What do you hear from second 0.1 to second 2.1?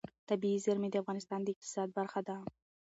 طبیعي زیرمې د افغانستان د اقتصاد